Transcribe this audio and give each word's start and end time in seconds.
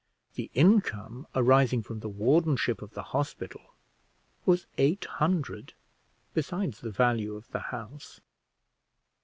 The 0.33 0.49
income 0.55 1.27
arising 1.35 1.83
from 1.83 1.99
the 1.99 2.09
wardenship 2.09 2.81
of 2.81 2.95
the 2.95 3.03
hospital 3.13 3.75
was 4.47 4.65
eight 4.79 5.05
hundred, 5.05 5.75
besides 6.33 6.81
the 6.81 6.89
value 6.89 7.35
of 7.35 7.47
the 7.51 7.59
house. 7.69 8.19